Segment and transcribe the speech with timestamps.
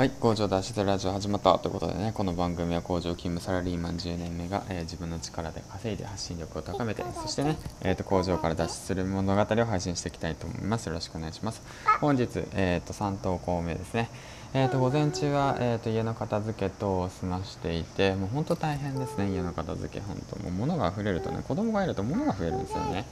[0.00, 10.86] はい、工場脱出ラジオ始まったということでね、この番組は工場勤務サラリーマン10年目が、えー自分の力で稼いで発信力を高めて、そしてね、えー、と工場から脱出する物語を配信していきたいと思います。
[10.86, 11.60] よろしくお願いします。
[12.00, 14.08] 本日、えー、と3投稿目ですね。
[14.54, 23.04] えー、と午前中は、えー、と家の片付け等を済ましていて、もう本当大変ですね、家の片付け、本当もう物が溢れるとね、子供がいると物が増えるんですよね。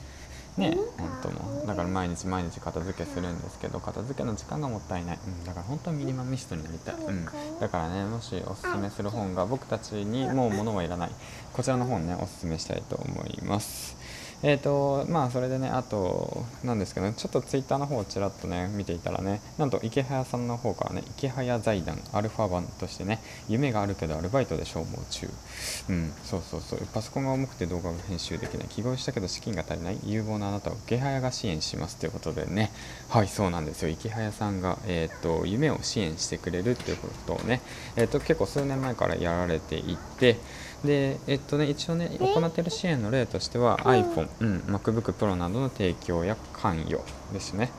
[0.58, 1.62] ね本当も。
[1.64, 7.24] うだから毎日毎日片付けするんですけど片付けの時間がもったいない、うん、だから本当にミニマミストになりたい、うん、
[7.60, 11.10] だからねもしおすすめする本が僕たちにもう物はいらない。
[11.52, 13.96] こちらの本ねおすすめしたいと思います
[14.42, 25.28] えーとまあそれでねあとなんですけど、ね、ちょっとツイッターの方をちらっとね見ていたらねなんと池早さんの方からね池早財団アルファ版としてね夢があるけどアルバイトで消耗中。
[25.88, 26.80] うんそうそうそう。
[26.92, 28.68] パソコンが重くて動画が編集できない。
[28.68, 29.98] 起業したけど資金が足りない。
[30.04, 32.70] 有望なあなたを池早が支援しますということでね。
[33.08, 33.88] はいそうなんですよ。
[33.88, 37.60] 池早さんが、えー、と夢を支援してくれるっていうことをね、
[37.96, 40.36] えー、と結構数年前からやられていて
[40.84, 47.00] でえっとね一応ね行っている支援の例としては iPhone、うん、MacBook Pro などの提供や関与
[47.32, 47.70] ですね、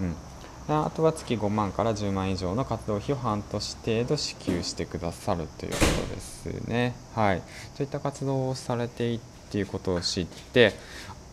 [0.00, 0.14] うん、
[0.68, 6.94] あとは月5万から10万以上の活動費を半年程度支給してくださるということですね。
[7.14, 7.42] はい。
[7.76, 10.74] そういった活動をされていっていうことを知って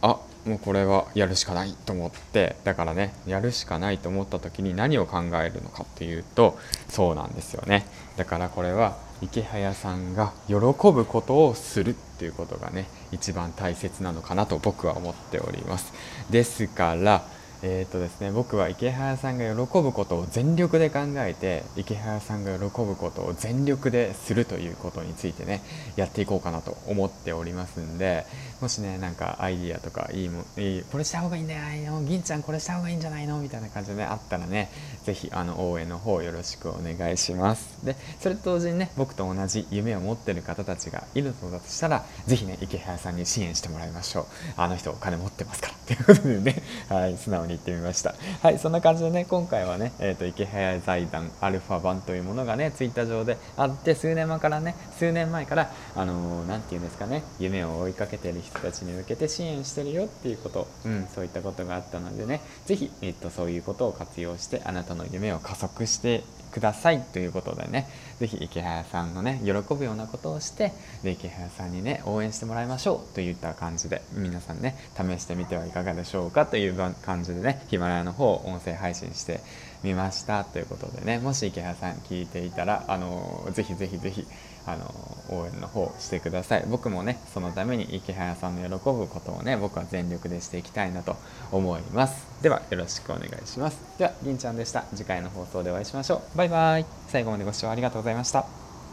[0.01, 6.57] あもうこれはやるしかないと思ってだからねやるしかないと思った時に何を考えるのかっていうと
[6.89, 7.85] そうなんですよね。
[8.17, 15.93] だからこれは池早さんが喜ぶことをするっていうことがね一番大切なのかなと僕は思っております。
[16.29, 17.23] ですから
[17.65, 25.61] えーとですね、僕は池原さんが喜ぶことを全力で考えて池原さんが喜ぶことを全力でするということについてね
[25.95, 28.25] やっていこうかなと思っておりますんで
[28.59, 32.01] もしねなんかアイディアとかいいもいいこれした方がいいんじゃないの？
[32.03, 33.39] 銀ちゃんこれした方がいいんじゃないの？
[33.39, 34.69] みたいな感じで、ね、あったらね
[35.05, 37.85] 是非あの応援の方よろしくお願いします。
[37.85, 44.25] でそれと同時にね僕と同じ夢を持ってる方たちがいるのだとしたら是非ね池原さんに支援してもらいましょう。
[44.57, 45.73] あの人お金持ってますから。
[45.85, 46.61] ということでね。
[46.89, 48.15] はい素直に言ってみました。
[48.41, 67.87] はいそんな感じでね今回はね、えーと、池早財団アルファ版というものがねツイッター上であって数年前からね数年前からあの何、ー、て言うんですかね夢を追いかけてる人たちに向けて支援してるよっていうこと、うん、そういったことがあったのでね是非、えーと、そういうことを活用してあなたの夢を加速してくださいということでね
[68.19, 70.71] 是非池早さんのね喜ぶようなことをして
[71.03, 79.41] で池早さんにね応援してもらいましょうといった感じで皆さんね試してみてはいかがでしょうかという感じでねヒマラヤの方音声配信して
[79.83, 84.25] みましたということでねもし池原さん聞いていたらあのぜひぜひぜひ
[84.65, 84.85] あの
[85.29, 86.65] 応援の方してください。
[86.69, 91.17] 僕もねそのために池原さんの喜ぶことをね僕は全力でしていきたいなと
[91.51, 92.25] 思います。
[92.41, 93.79] ではよろしくお願いします。
[93.97, 94.85] では銀ちゃんでした。
[94.95, 96.37] 次回の放送でお会いしましょう。
[96.37, 96.85] バイバイ。
[97.09, 98.62] 最後までご視聴ありがとうございました。